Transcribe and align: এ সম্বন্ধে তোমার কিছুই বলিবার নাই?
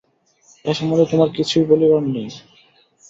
এ 0.65 0.71
সম্বন্ধে 0.73 1.05
তোমার 1.11 1.29
কিছুই 1.37 1.65
বলিবার 1.69 2.03
নাই? 2.05 2.27